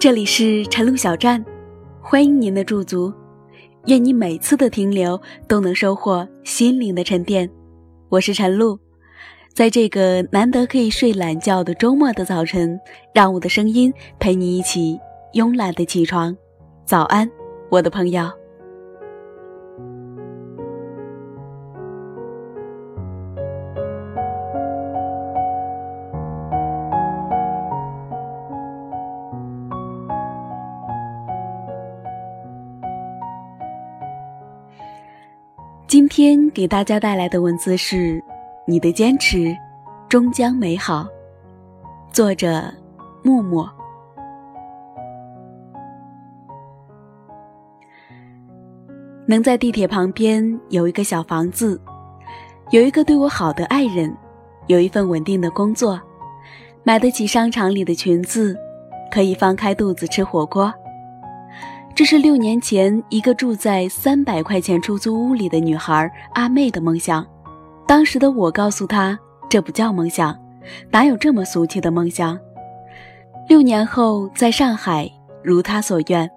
[0.00, 1.44] 这里是晨露小站，
[2.00, 3.12] 欢迎您的驻足。
[3.86, 7.50] 愿你每次的停留都能收获心灵的沉淀。
[8.08, 8.78] 我是晨露，
[9.52, 12.78] 在这个难得可以睡懒觉的周末的早晨，
[13.12, 14.96] 让我的声音陪你一起
[15.34, 16.36] 慵懒的起床。
[16.86, 17.28] 早安，
[17.68, 18.37] 我的朋友。
[35.88, 38.22] 今天给大家带来的文字是：
[38.66, 39.56] 你的坚持
[40.06, 41.08] 终将美好。
[42.12, 42.62] 作者：
[43.24, 43.66] 默默。
[49.26, 51.80] 能在地铁旁边有一个小房子，
[52.70, 54.14] 有一个对我好的爱人，
[54.66, 55.98] 有一份稳定的工作，
[56.84, 58.54] 买得起商场里的裙子，
[59.10, 60.70] 可以放开肚子吃火锅。
[61.98, 67.26] 这是六年前一个住在三百块钱出租屋里的女孩阿妹的梦想。
[67.88, 69.18] 当时的我告诉她，
[69.48, 70.32] 这不叫梦想，
[70.92, 72.38] 哪有这么俗气的梦想？
[73.48, 75.10] 六年后，在上海，
[75.42, 76.30] 如她所愿，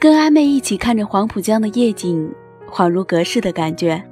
[0.00, 2.28] 跟阿妹一起看着黄浦江的夜景，
[2.68, 4.02] 恍如隔世的感觉。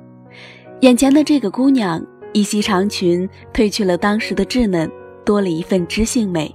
[0.83, 2.01] 眼前的这个姑娘，
[2.33, 4.89] 一袭长裙，褪去了当时的稚嫩。
[5.25, 6.55] 多了一份知性美。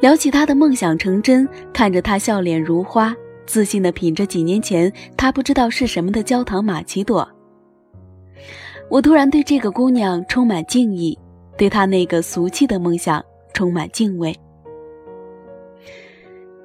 [0.00, 3.14] 聊起他的梦想成真，看着他笑脸如花，
[3.46, 7.28] 自信地品着几年前他不知道是什么的焦糖玛奇朵。
[8.90, 11.16] 我突然对这个姑娘充满敬意，
[11.56, 14.36] 对她那个俗气的梦想充满敬畏。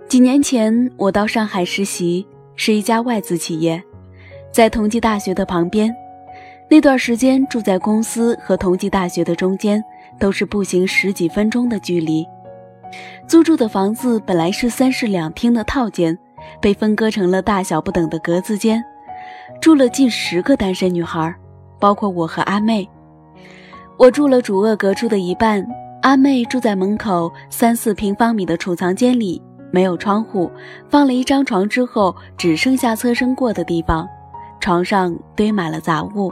[0.09, 3.81] 几年前，我到上海实习，是一家外资企业，
[4.51, 5.93] 在同济大学的旁边。
[6.69, 9.81] 那段时间住在公司和同济大学的中间。
[10.19, 12.25] 都是步行十几分钟的距离。
[13.27, 16.17] 租住的房子本来是三室两厅的套间，
[16.61, 18.83] 被分割成了大小不等的格子间，
[19.59, 21.35] 住了近十个单身女孩，
[21.79, 22.87] 包括我和阿妹。
[23.97, 25.67] 我住了主卧隔出的一半，
[26.01, 29.41] 阿妹住在门口三四平方米的储藏间里，
[29.71, 30.49] 没有窗户，
[30.87, 34.07] 放了一张床之后，只剩下侧身过的地方，
[34.61, 36.31] 床上堆满了杂物。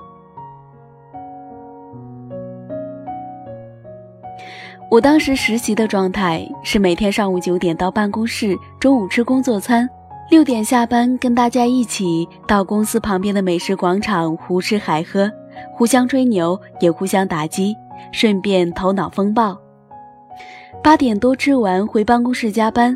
[4.90, 9.90] 我当时实习的状态是每天上午九点到办公室，中午吃工作餐，
[10.30, 15.30] 六点下班，跟大家一起到公司旁边的美食广场胡吃海喝，
[15.74, 17.76] 互相吹牛，也互相打击，
[18.14, 19.58] 顺便头脑风暴。
[20.84, 22.96] 八点多吃完回办公室加班，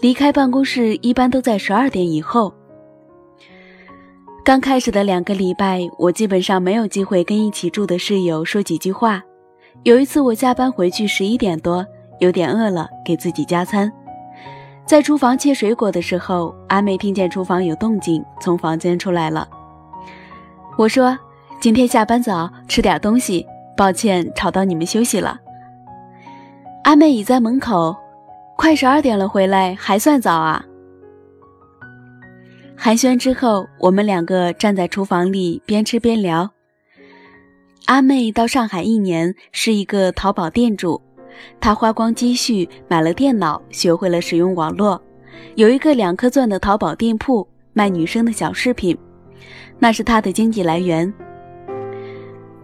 [0.00, 2.52] 离开办公室一般都在十二点以后。
[4.44, 9.22] 刚开始的两个礼拜，我基本上没有机会跟一起住的室友说几句话。
[9.84, 11.84] 有一次，我下班回去十一点多，
[12.20, 13.92] 有点饿了，给自己加餐。
[14.86, 19.48] 在厨房切水果的时候，阿妹听见厨房有动静，从房间出来了。
[20.78, 21.18] 我说
[21.60, 23.44] ：“今天下班早，吃点东西。
[23.76, 25.40] 抱歉吵到你们休息了。”
[26.84, 27.96] 阿妹已在门口，
[28.56, 30.64] 快十二点了，回来还算早啊。
[32.76, 36.50] 寒暄之后，我们两个站在厨房里边吃边聊。
[37.86, 41.00] 阿妹到上海一年，是一个淘宝店主。
[41.60, 45.00] 她花光积蓄买了电脑，学会了使用网络，
[45.56, 48.96] 有一个两颗钻的淘宝店铺，卖女生的小饰品，
[49.78, 51.12] 那是她的经济来源。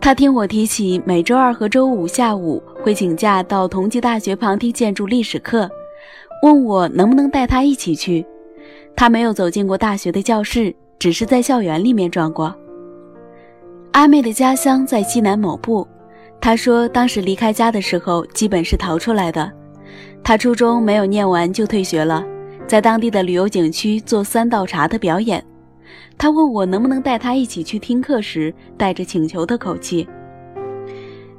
[0.00, 5.68] 她听我提起每周二和周五下午会请假到同济大学旁听建筑历史课，
[6.42, 8.24] 问我能不能带她一起去。
[8.94, 12.54] 她没有走进过大学的教室，只是在校园里面转过。
[13.92, 15.86] 阿妹的家乡在西南某部，
[16.40, 19.50] 她说当时离开家的时候基本是逃出来的。
[20.22, 22.24] 她初中没有念完就退学了，
[22.66, 25.44] 在当地的旅游景区做三道茶的表演。
[26.16, 30.06] 她问我能不能带她一起去听课时，带着请求的口气。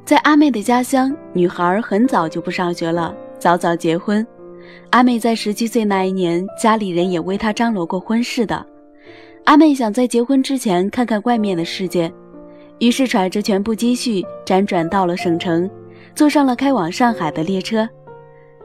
[0.03, 4.25] 在阿妹的家乡，女孩很早就不上学了，早早结婚。
[4.89, 8.65] 阿妹在十七岁那一年，家里人也为她张罗过婚事的。
[9.45, 12.11] 阿妹想在结婚之前看看外面的世界。
[12.79, 15.69] 于是揣着全部积蓄，辗转到了省城，
[16.15, 17.87] 坐上了开往上海的列车。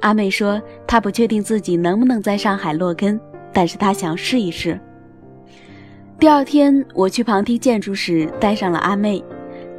[0.01, 3.21] 阿妹说：“她不确定自己能不能在上海落根，
[3.53, 4.79] 但是她想试一试。”
[6.19, 9.23] 第二天，我去旁听建筑时带上了阿妹。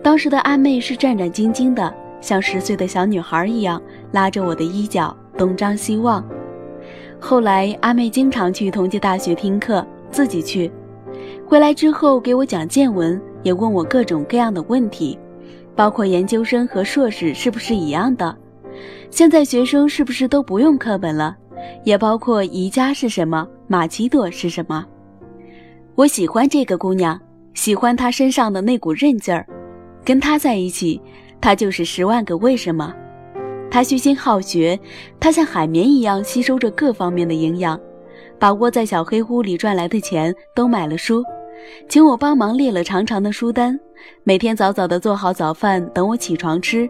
[0.03, 6.23] 当时的阿妹是战战兢兢的，像十岁的小女孩一样，拉着我的衣角东张西望。
[7.19, 10.69] 后来，阿妹经常去同济大学听课，自己去，
[11.47, 13.19] 回来之后给我讲见闻。
[13.45, 15.18] 也问我各种各样的问题，
[15.75, 18.36] 包括研究生和硕士是不是一样的？
[19.12, 21.38] 现在学生是不是都不用课本了？
[21.83, 24.83] 也包括宜家是什么，玛奇朵是什么？
[25.94, 27.21] 我喜欢这个姑娘，
[27.53, 29.45] 喜欢她身上的那股韧劲儿。
[30.03, 31.00] 跟她在一起，
[31.39, 32.92] 她就是十万个为什么。
[33.69, 34.80] 她虚心好学，
[35.19, 37.80] 她像海绵一样吸收着各方面的营养，
[38.39, 41.24] 把窝在小黑屋里赚来的钱都买了书，
[41.88, 43.80] 请我帮忙列了长长的书单，
[44.24, 46.90] 每天早早的做好早饭等我起床吃，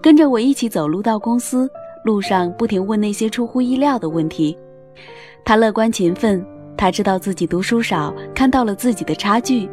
[0.00, 1.68] 跟着我一起走路到公司，
[2.04, 4.56] 路上不停问那些出乎意料的问题。
[5.44, 6.44] 他乐观勤奋。
[6.78, 9.66] 他知道自己读书少，看到了自己的差距。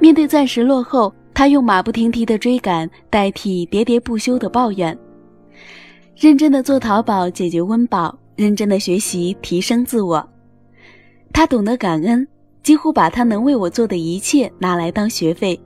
[0.00, 4.98] 面对暂时落后，他用马不停蹄的追赶代替喋喋不休的抱怨。
[6.16, 10.26] 认真的做淘宝解决温饱，认真的学习提升自我。
[11.30, 12.26] 他懂得感恩，
[12.66, 15.56] 几乎把他能为我做的一切拿来当学费。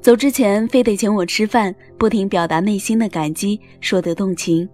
[0.00, 4.68] 走之前非得请我吃饭，不停表达内心的感激，说得动情。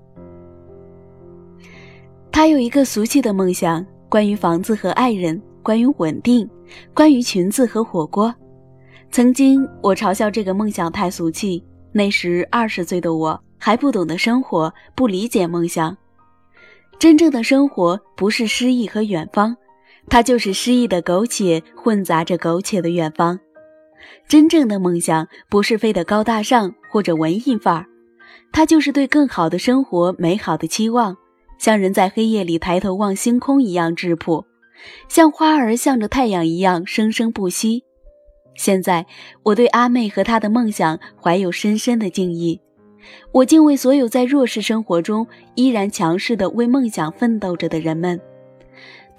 [2.33, 3.87] 他有一个俗气的梦想。
[4.09, 6.49] 关于房子和爱人，关于稳定，
[6.95, 8.35] 关于裙子和火锅。
[9.11, 15.95] 曾经我嘲笑这个梦想太俗气，那时二十岁的我还不懂得生活，不理解梦想。
[16.99, 19.55] 真正的生活不是诗意和远方，
[20.11, 23.39] 它就是诗意的苟且混杂着苟且的远方。
[24.29, 27.87] 真正的梦想不是非得高大上或者文艺范儿，
[28.53, 31.17] 它就是对更好的生活美好的期望。
[31.59, 34.45] 像人在黑夜里抬头望星空一样质朴，
[35.09, 37.85] 像花儿向着太阳一样生生不息。
[38.57, 39.07] 现在，
[39.43, 42.61] 我对阿妹和她的梦想怀有深深的敬意。
[43.33, 48.21] 我敬畏所有在弱势生活中依然强势的为梦想奋斗着的人们，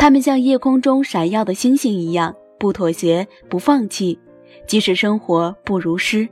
[0.01, 4.19] 他们像夜空中闪耀的星星一样，不妥协，不放弃，
[4.65, 6.27] 即使生活不如诗。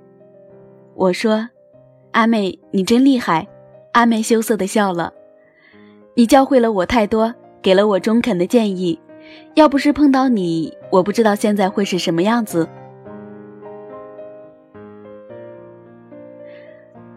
[0.96, 1.48] 我说
[2.10, 3.48] ：“阿妹，你真厉害。”
[3.94, 5.14] 阿妹羞涩地笑了。
[6.16, 7.32] 你教会了我太多，
[7.62, 9.00] 给了我中肯的建议。
[9.54, 12.68] 要不是碰到你，我不知道现在会是什么样子。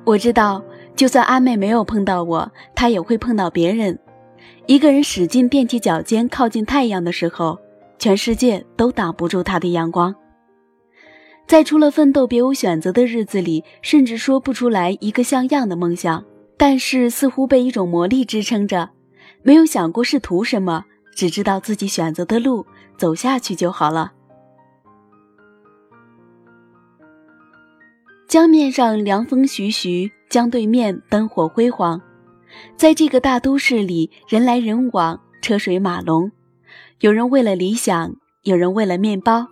[0.04, 0.62] 我知道，
[0.94, 3.98] 就算阿妹没有碰到我，她也会碰到别人。
[4.66, 7.58] 一个人使劲踮起脚尖靠近太阳的时候，
[7.98, 10.14] 全世界都挡不住他的阳光。
[11.46, 16.24] 在除了奋斗别无选择的日子里，甚至说不出来一个像样的梦想。
[16.56, 18.90] 但是似乎被一种魔力支撑着，
[19.42, 22.64] 没有想过是图什么，只知道自己选择的路
[22.96, 24.12] 走下去就好了。
[28.28, 32.00] 江面上凉风徐徐，江对面灯火辉煌，
[32.76, 36.30] 在这个大都市里，人来人往，车水马龙，
[37.00, 39.46] 有人为了理想，有人为了面包，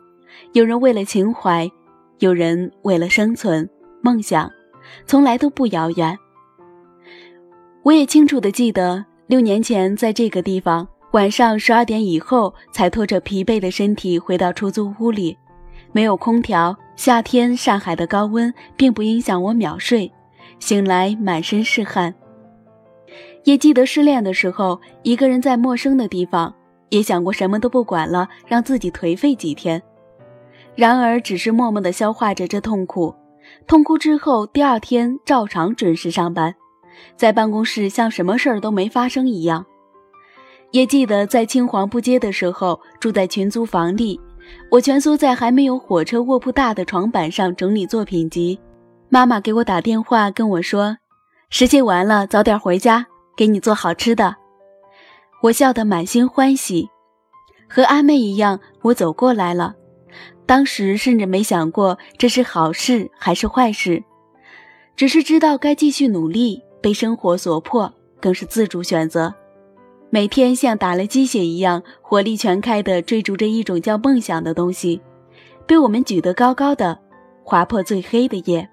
[0.52, 1.70] 有人为了情怀，
[2.19, 3.69] 有人为了生存。
[4.02, 4.50] 梦想
[5.06, 6.17] 从来都不遥远。
[7.82, 15.37] 我也清楚的记得，六年前在这个地方，晚上十二点以后才拖着疲惫的身体回到出租屋里，
[15.93, 20.11] 没有空调，夏天上海的高温并不影响我秒睡，
[20.58, 22.14] 醒来满身是汗。
[23.44, 26.54] 也记得失恋的时候，一个人在陌生的地方，
[26.90, 29.82] 也想过什么都不管了，让自己颓废几天，
[30.75, 33.14] 然而只是默默地消化着这痛苦，
[33.66, 36.54] 痛哭之后，第二天照常准时上班。
[37.16, 39.64] 在办公室像什么事儿都没发生一样，
[40.70, 44.20] 也记得在青黄不接的时候，住在群租房里，
[44.70, 48.59] 我蜷缩在还没有火车卧铺大的床板上整理作品集。
[49.09, 50.99] 妈妈给我打电话跟我说
[51.49, 53.06] ：“实习完了，早点回家，
[53.40, 54.37] 给你做好吃的。”
[55.40, 56.90] 我笑得满心欢喜，
[57.66, 59.75] 和阿妹一样，我走过来了。
[60.44, 64.04] 当时甚至没想过这是好事还是坏事，
[64.94, 66.61] 只是知道该继续努力。
[66.82, 69.35] 被生活所迫，更是自主选择。
[70.11, 75.00] 每天像打了鸡血一样，火力全开地追逐着一种叫梦想的东西，
[75.66, 76.99] 被我们举得高高的，
[77.44, 78.68] 划破最黑的夜。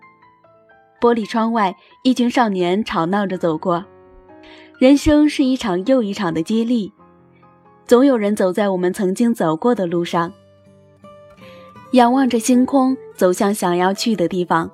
[1.01, 3.85] 玻璃窗外，一群少年吵闹着走过。
[4.79, 6.91] 人生是一场又一场的接力，
[7.87, 10.31] 总有人走在我们曾经走过的路上，
[11.93, 14.69] 仰望着星空，走向想要去的地方。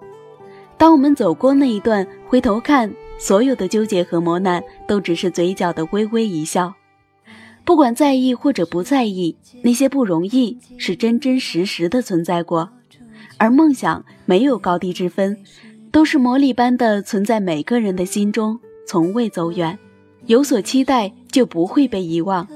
[0.78, 2.94] 当我们走过那一段，回头看。
[3.20, 6.74] 所有的纠结和磨难，都只是嘴角的微微一笑。
[7.64, 12.70] 不管在意或者不在意，那些不容易是真真实实的存在过。
[13.38, 15.38] 而梦想没有高低之分，
[15.90, 19.80] 都是魔力般的存在每个人的心中，从未走远。
[20.26, 22.48] 有所期待，就不会被遗忘。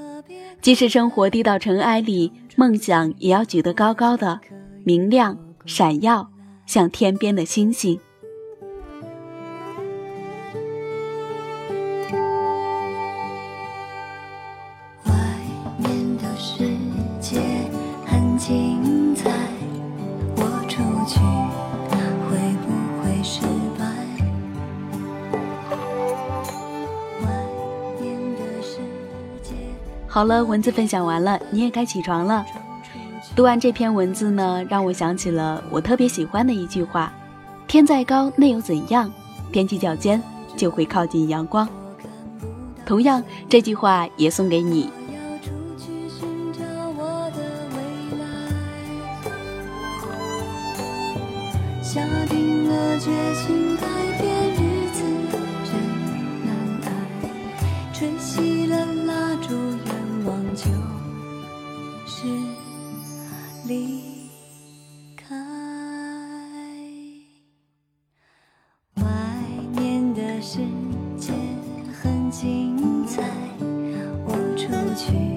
[0.62, 4.40] 即使生活低到尘埃里，梦想也要举得高高的，
[4.84, 6.30] 明亮闪耀，
[6.66, 8.00] 像天边的星星。
[30.18, 32.44] 好了，文字分享完了，你也该起床了。
[33.36, 37.14] 读完这篇文字呢，让我想起了我特别喜欢的一句话
[37.70, 39.14] ：“天再高，那又怎样？
[39.54, 40.20] 踮起脚尖，
[40.56, 41.70] 就会靠近阳光。”
[42.84, 44.90] 同样，这句话也送给你。
[51.84, 53.86] 下定了决心改
[54.20, 55.04] 变日子
[55.64, 55.78] 真
[56.44, 56.50] 难
[56.86, 56.90] 挨，
[57.94, 58.84] 吹熄了，
[60.58, 60.64] 就
[62.08, 62.26] 是
[63.68, 64.02] 离
[65.16, 65.36] 开。
[68.96, 69.04] 外
[69.76, 70.58] 面的世
[71.16, 71.32] 界
[72.02, 73.22] 很精彩，
[74.26, 75.37] 我出去。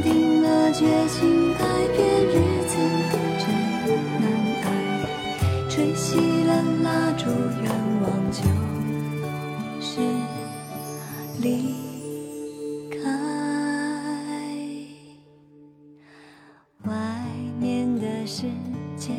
[0.00, 2.32] 定了决心，改变日
[2.66, 2.76] 子
[3.38, 3.44] 真
[4.20, 4.24] 难
[4.62, 4.66] 挨。
[5.68, 7.28] 吹熄了蜡烛，
[7.62, 7.70] 愿
[8.02, 8.42] 望就
[9.80, 10.00] 是
[11.40, 11.74] 离
[12.90, 12.96] 开。
[16.84, 16.92] 外
[17.58, 18.46] 面的世
[18.96, 19.12] 界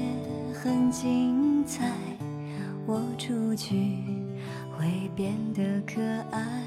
[0.53, 1.91] 很精彩，
[2.85, 3.97] 我出去
[4.77, 6.01] 会变得可
[6.31, 6.63] 爱。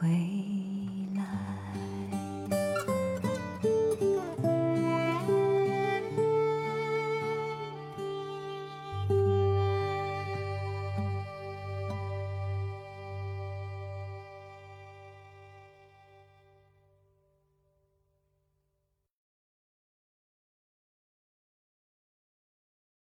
[0.00, 0.08] 回。
[0.08, 0.49] 忆